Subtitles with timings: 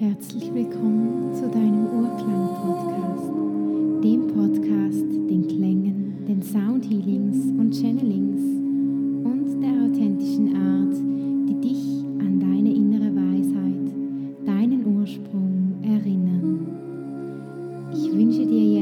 [0.00, 3.28] Herzlich willkommen zu deinem Urklang-Podcast,
[4.02, 8.40] dem Podcast den Klängen, den Soundhealings und Channelings
[9.26, 10.96] und der authentischen Art,
[11.50, 13.92] die dich an deine innere Weisheit,
[14.46, 16.66] deinen Ursprung erinnern.
[17.92, 18.79] Ich wünsche dir jetzt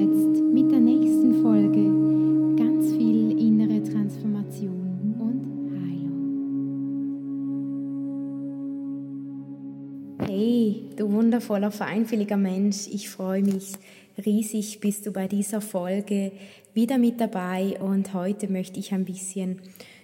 [11.38, 13.74] wundervoller, feinfühliger Mensch, ich freue mich
[14.26, 16.32] riesig, bist du bei dieser Folge
[16.74, 17.78] wieder mit dabei.
[17.80, 19.60] Und heute möchte ich ein bisschen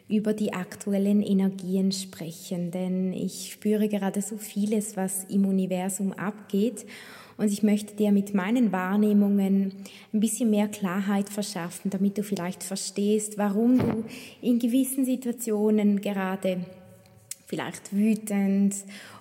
[0.08, 6.86] über die aktuellen Energien sprechen, denn ich spüre gerade so vieles, was im Universum abgeht.
[7.36, 9.72] Und ich möchte dir mit meinen Wahrnehmungen
[10.12, 14.04] ein bisschen mehr Klarheit verschaffen, damit du vielleicht verstehst, warum du
[14.40, 16.60] in gewissen Situationen gerade
[17.54, 18.74] vielleicht wütend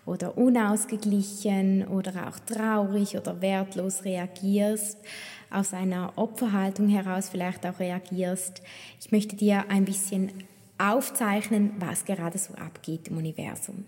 [0.07, 4.97] oder unausgeglichen oder auch traurig oder wertlos reagierst,
[5.51, 8.63] aus einer Opferhaltung heraus vielleicht auch reagierst.
[8.99, 10.31] Ich möchte dir ein bisschen
[10.79, 13.85] aufzeichnen, was gerade so abgeht im Universum.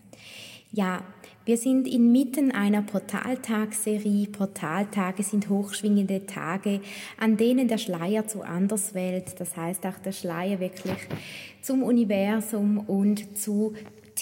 [0.72, 1.02] Ja,
[1.46, 4.28] wir sind inmitten einer Portaltagsserie.
[4.28, 6.82] Portaltage sind hochschwingende Tage,
[7.20, 10.98] an denen der Schleier zur Anderswelt, das heißt auch der Schleier wirklich
[11.62, 13.74] zum Universum und zu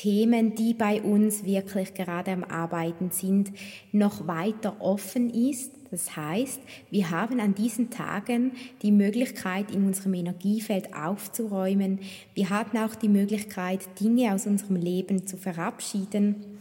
[0.03, 3.53] Themen, die bei uns wirklich gerade am Arbeiten sind,
[3.93, 5.71] noch weiter offen ist.
[5.91, 6.59] Das heißt,
[6.91, 8.51] wir haben an diesen Tagen
[8.81, 11.99] die Möglichkeit, in unserem Energiefeld aufzuräumen.
[12.33, 16.53] Wir haben auch die Möglichkeit, Dinge aus unserem Leben zu verabschieden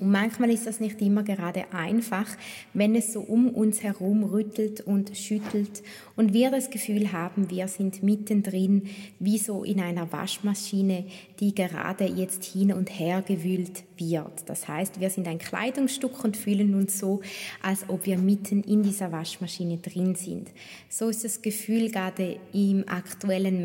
[0.00, 2.26] und manchmal ist das nicht immer gerade einfach,
[2.72, 5.84] wenn es so um uns herum rüttelt und schüttelt
[6.16, 8.88] und wir das Gefühl haben, wir sind mittendrin,
[9.20, 11.04] wie so in einer Waschmaschine,
[11.38, 14.48] die gerade jetzt hin und her gewühlt wird.
[14.48, 17.20] Das heißt, wir sind ein Kleidungsstück und fühlen uns so,
[17.62, 20.50] als ob wir mitten in dieser Waschmaschine drin sind.
[20.88, 23.64] So ist das Gefühl gerade im aktuellen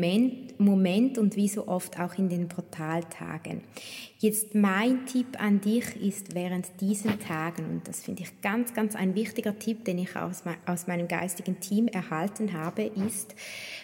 [0.58, 3.62] Moment und wie so oft auch in den Portaltagen.
[4.22, 8.94] Jetzt mein Tipp an dich ist während diesen Tagen, und das finde ich ganz, ganz
[8.94, 13.34] ein wichtiger Tipp, den ich aus, aus meinem geistigen Team erhalten habe, ist,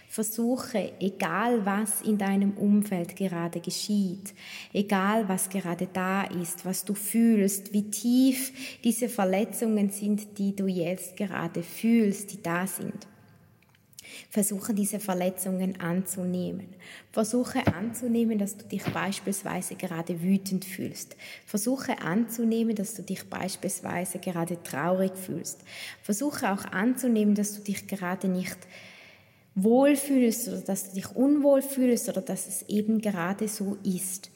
[0.08, 4.34] versuche, egal was in deinem Umfeld gerade geschieht,
[4.72, 10.66] egal was gerade da ist, was du fühlst, wie tief diese Verletzungen sind, die du
[10.66, 13.06] jetzt gerade fühlst, die da sind
[14.30, 16.68] Versuche diese Verletzungen anzunehmen.
[17.12, 21.16] Versuche anzunehmen, dass du dich beispielsweise gerade wütend fühlst.
[21.44, 25.60] Versuche anzunehmen, dass du dich beispielsweise gerade traurig fühlst.
[26.02, 28.58] Versuche auch anzunehmen, dass du dich gerade nicht
[29.54, 34.30] wohlfühlst oder dass du dich unwohl fühlst oder dass es eben gerade so ist.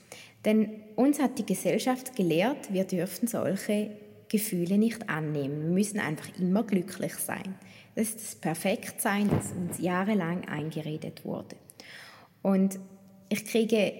[0.44, 3.90] Denn uns hat die Gesellschaft gelehrt, wir dürfen solche
[4.30, 5.60] Gefühle nicht annehmen.
[5.62, 7.56] Wir müssen einfach immer glücklich sein.
[7.94, 11.56] Das ist das Perfektsein, das uns jahrelang eingeredet wurde.
[12.40, 12.78] Und
[13.28, 13.92] ich kriege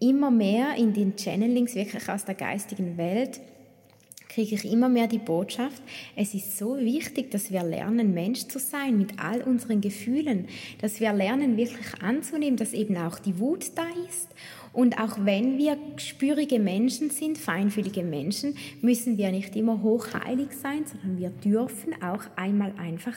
[0.00, 3.40] immer mehr in den Channelings, wirklich aus der geistigen Welt,
[4.34, 5.82] kriege ich immer mehr die Botschaft,
[6.16, 10.46] es ist so wichtig, dass wir lernen, Mensch zu sein mit all unseren Gefühlen,
[10.80, 14.28] dass wir lernen, wirklich anzunehmen, dass eben auch die Wut da ist.
[14.72, 20.84] Und auch wenn wir spürige Menschen sind, feinfühlige Menschen, müssen wir nicht immer hochheilig sein,
[20.86, 23.16] sondern wir dürfen auch einmal einfach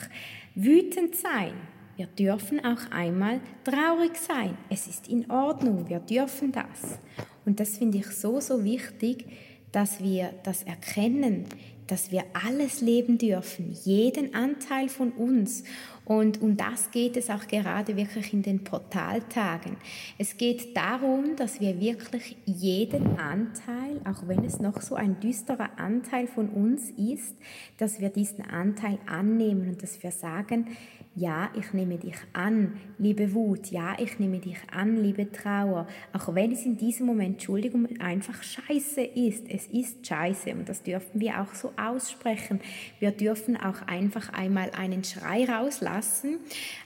[0.54, 1.52] wütend sein.
[1.96, 4.58] Wir dürfen auch einmal traurig sein.
[4.68, 6.98] Es ist in Ordnung, wir dürfen das.
[7.46, 9.24] Und das finde ich so, so wichtig,
[9.72, 11.46] dass wir das erkennen,
[11.86, 15.64] dass wir alles leben dürfen, jeden Anteil von uns.
[16.04, 19.76] Und um das geht es auch gerade wirklich in den Portaltagen.
[20.18, 25.70] Es geht darum, dass wir wirklich jeden Anteil, auch wenn es noch so ein düsterer
[25.78, 27.34] Anteil von uns ist,
[27.78, 30.76] dass wir diesen Anteil annehmen und dass wir sagen,
[31.16, 33.70] ja, ich nehme dich an, liebe Wut.
[33.70, 35.86] Ja, ich nehme dich an, liebe Trauer.
[36.12, 39.48] Auch wenn es in diesem Moment, Entschuldigung, einfach scheiße ist.
[39.48, 42.60] Es ist scheiße und das dürfen wir auch so aussprechen.
[43.00, 46.36] Wir dürfen auch einfach einmal einen Schrei rauslassen.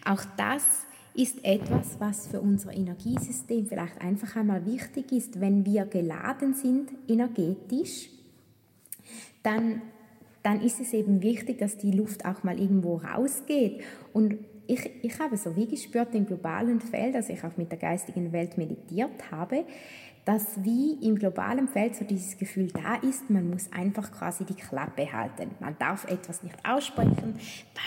[0.04, 5.40] Auch das ist etwas, was für unser Energiesystem vielleicht einfach einmal wichtig ist.
[5.40, 8.10] Wenn wir geladen sind energetisch,
[9.42, 9.82] dann
[10.42, 13.82] dann ist es eben wichtig, dass die Luft auch mal irgendwo rausgeht.
[14.12, 14.38] Und
[14.70, 18.32] ich, ich habe so wie gespürt im globalen Feld, als ich auch mit der geistigen
[18.32, 19.64] Welt meditiert habe,
[20.24, 24.54] dass wie im globalen Feld so dieses Gefühl da ist, man muss einfach quasi die
[24.54, 25.50] Klappe halten.
[25.58, 27.34] Man darf etwas nicht aussprechen,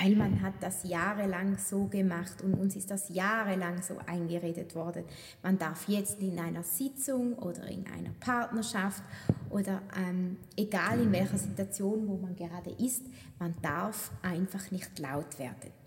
[0.02, 5.06] weil man hat das jahrelang so gemacht und uns ist das jahrelang so eingeredet worden.
[5.42, 9.04] Man darf jetzt in einer Sitzung oder in einer Partnerschaft
[9.50, 13.04] oder ähm, egal in welcher Situation, wo man gerade ist,
[13.40, 15.83] man darf einfach nicht laut werden.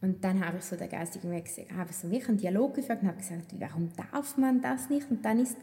[0.00, 3.08] Und dann habe ich so der geistigen Weg habe so wirklich einen Dialog geführt und
[3.08, 5.10] habe gesagt, warum darf man das nicht?
[5.10, 5.56] Und dann ist,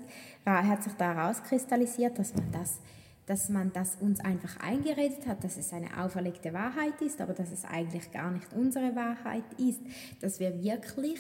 [0.46, 2.80] hat sich da herauskristallisiert, dass man das
[3.26, 7.52] dass man das uns einfach eingeredet hat, dass es eine auferlegte Wahrheit ist, aber dass
[7.52, 9.80] es eigentlich gar nicht unsere Wahrheit ist,
[10.20, 11.20] dass wir wirklich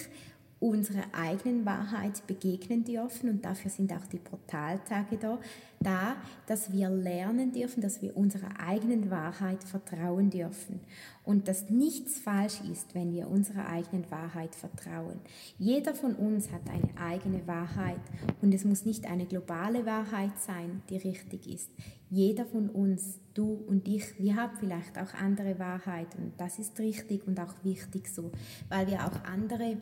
[0.63, 5.38] unserer eigenen Wahrheit begegnen dürfen und dafür sind auch die Portaltage da,
[5.81, 6.15] da,
[6.48, 10.80] dass wir lernen dürfen, dass wir unserer eigenen Wahrheit vertrauen dürfen
[11.25, 15.19] und dass nichts falsch ist, wenn wir unserer eigenen Wahrheit vertrauen.
[15.57, 18.00] Jeder von uns hat eine eigene Wahrheit
[18.42, 21.69] und es muss nicht eine globale Wahrheit sein, die richtig ist.
[22.10, 26.80] Jeder von uns, du und ich, wir haben vielleicht auch andere Wahrheiten und das ist
[26.80, 28.31] richtig und auch wichtig so,
[28.69, 29.77] weil wir auch andere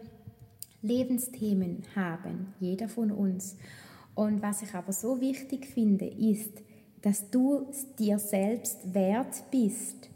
[0.82, 3.58] Lebensthemen haben, jeder von uns.
[4.16, 6.62] Und was ich aber so wichtig finde, ist,
[7.02, 7.68] dass du
[7.98, 10.10] dir selbst wert bist,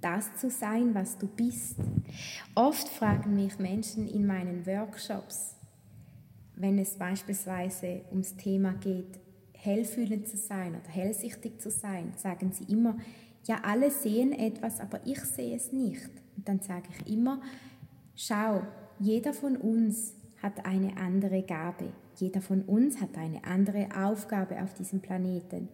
[0.00, 1.76] das zu sein, was du bist.
[2.54, 5.56] Oft fragen mich Menschen in meinen Workshops,
[6.54, 9.18] wenn es beispielsweise ums Thema geht,
[9.52, 12.96] hellfühlend zu sein oder hellsichtig zu sein, sagen sie immer,
[13.44, 16.10] ja, alle sehen etwas, aber ich sehe es nicht.
[16.36, 17.40] Und dann sage ich immer,
[18.14, 18.62] schau,
[19.00, 21.86] jeder von uns hat eine andere Gabe.
[22.16, 25.68] Jeder von uns hat eine andere Aufgabe auf diesem Planeten.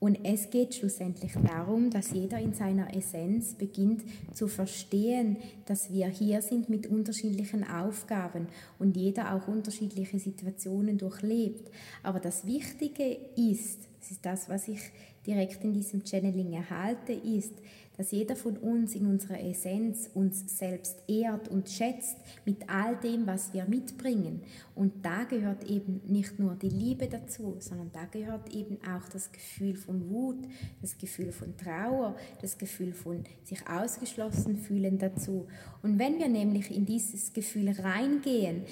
[0.00, 6.06] Und es geht schlussendlich darum, dass jeder in seiner Essenz beginnt zu verstehen, dass wir
[6.06, 8.46] hier sind mit unterschiedlichen Aufgaben
[8.78, 11.72] und jeder auch unterschiedliche Situationen durchlebt.
[12.04, 14.80] Aber das Wichtige ist, das ist das, was ich
[15.26, 17.52] direkt in diesem Channeling erhalte, ist,
[17.98, 22.16] dass jeder von uns in unserer Essenz uns selbst ehrt und schätzt
[22.46, 24.40] mit all dem, was wir mitbringen.
[24.76, 29.32] Und da gehört eben nicht nur die Liebe dazu, sondern da gehört eben auch das
[29.32, 30.46] Gefühl von Wut,
[30.80, 35.48] das Gefühl von Trauer, das Gefühl von sich ausgeschlossen fühlen dazu.
[35.82, 38.62] Und wenn wir nämlich in dieses Gefühl reingehen,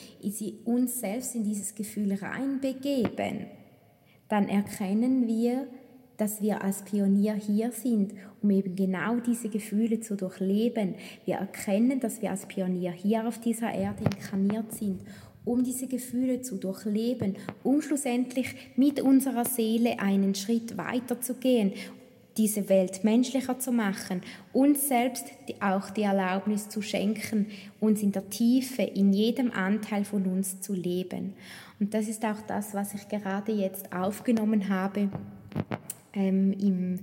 [0.64, 3.46] uns selbst in dieses Gefühl reinbegeben,
[4.28, 5.66] dann erkennen wir,
[6.16, 10.94] dass wir als Pionier hier sind, um eben genau diese Gefühle zu durchleben.
[11.24, 15.00] Wir erkennen, dass wir als Pionier hier auf dieser Erde inkarniert sind,
[15.44, 21.72] um diese Gefühle zu durchleben, um schlussendlich mit unserer Seele einen Schritt weiter zu gehen,
[22.36, 24.20] diese Welt menschlicher zu machen,
[24.52, 25.26] uns selbst
[25.60, 27.46] auch die Erlaubnis zu schenken,
[27.80, 31.34] uns in der Tiefe, in jedem Anteil von uns zu leben.
[31.80, 35.08] Und das ist auch das, was ich gerade jetzt aufgenommen habe
[36.14, 37.00] ähm, im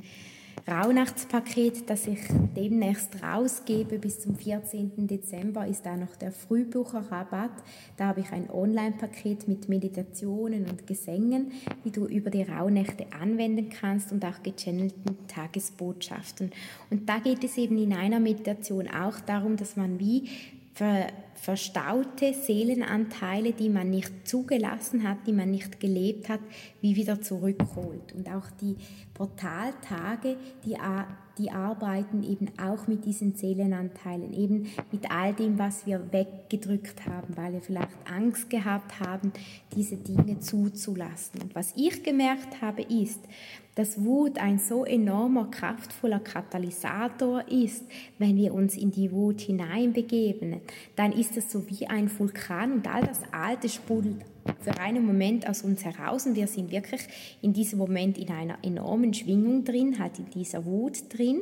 [0.68, 2.20] Rauhnachtspaket, das ich
[2.56, 5.08] demnächst rausgebe bis zum 14.
[5.08, 7.52] Dezember, ist da noch der Frühbucherrabatt.
[7.98, 11.52] Da habe ich ein Online-Paket mit Meditationen und Gesängen,
[11.84, 16.52] die du über die Rauhnächte anwenden kannst und auch gechannelten Tagesbotschaften.
[16.90, 20.30] Und da geht es eben in einer Meditation auch darum, dass man wie
[21.36, 26.40] verstaute Seelenanteile, die man nicht zugelassen hat, die man nicht gelebt hat,
[26.82, 28.14] wie wieder zurückholt.
[28.14, 28.76] Und auch die
[29.14, 30.78] Portaltage, die,
[31.38, 37.36] die arbeiten eben auch mit diesen Seelenanteilen, eben mit all dem, was wir weggedrückt haben,
[37.36, 39.34] weil wir vielleicht Angst gehabt haben,
[39.76, 41.42] diese Dinge zuzulassen.
[41.42, 43.20] Und was ich gemerkt habe, ist,
[43.76, 47.84] dass Wut ein so enormer, kraftvoller Katalysator ist,
[48.20, 50.62] wenn wir uns in die Wut hineinbegeben,
[50.96, 54.24] dann ist es so wie ein Vulkan und all das Alte sprudelt
[54.62, 57.02] für einen Moment aus uns heraus und wir sind wirklich
[57.42, 61.42] in diesem Moment in einer enormen Schwingung drin, halt in dieser Wut drin.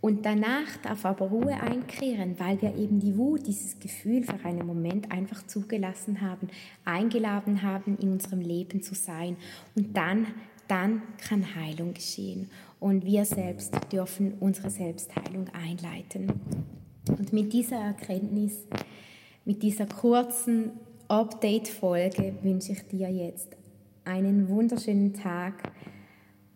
[0.00, 4.66] Und danach darf aber Ruhe einkehren, weil wir eben die Wut, dieses Gefühl für einen
[4.66, 6.48] Moment einfach zugelassen haben,
[6.86, 9.36] eingeladen haben, in unserem Leben zu sein.
[9.74, 10.26] Und dann
[10.70, 12.48] dann kann Heilung geschehen.
[12.78, 16.32] Und wir selbst dürfen unsere Selbstheilung einleiten.
[17.08, 18.66] Und mit dieser Erkenntnis,
[19.44, 20.70] mit dieser kurzen
[21.10, 23.48] Update-Folge wünsche ich dir jetzt
[24.04, 25.72] einen wunderschönen Tag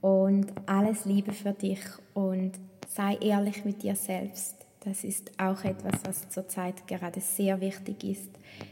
[0.01, 1.81] und alles Liebe für dich
[2.13, 2.53] und
[2.87, 4.55] sei ehrlich mit dir selbst.
[4.85, 8.31] Das ist auch etwas, was zurzeit gerade sehr wichtig ist.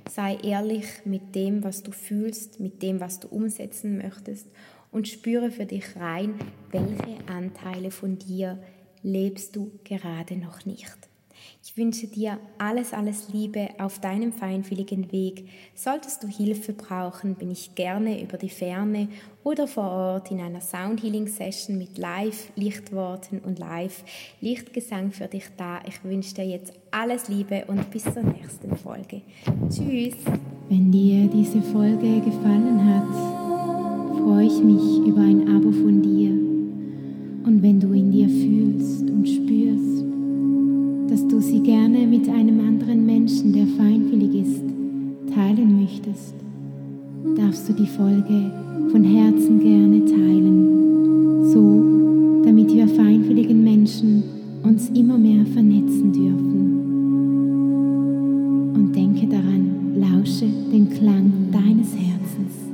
[0.09, 4.47] Sei ehrlich mit dem, was du fühlst, mit dem, was du umsetzen möchtest
[4.93, 6.37] und spüre für dich rein,
[6.71, 8.63] welche Anteile von dir
[9.03, 11.12] lebst du gerade noch nicht.
[11.65, 15.49] Ich wünsche dir alles, alles Liebe auf deinem feinfühligen Weg.
[15.75, 19.09] Solltest du Hilfe brauchen, bin ich gerne über die Ferne
[19.45, 25.81] oder vor Ort in einer Sound Healing Session mit Live-Lichtworten und Live-Lichtgesang für dich da.
[25.87, 29.23] Ich wünsche dir jetzt alles Liebe und bis zur nächsten Folge.
[29.69, 30.17] Tschüss!
[30.69, 36.31] Wenn dir diese Folge gefallen hat, freue ich mich über ein Abo von dir.
[37.45, 37.92] Und wenn du
[41.33, 44.65] du sie gerne mit einem anderen Menschen, der feinfühlig ist,
[45.35, 46.35] teilen möchtest,
[47.37, 48.53] darfst du die Folge
[48.91, 54.23] von Herzen gerne teilen, so damit wir feinfühligen Menschen
[54.63, 56.73] uns immer mehr vernetzen dürfen.
[58.75, 62.72] Und denke daran, lausche den Klang deines Herzens.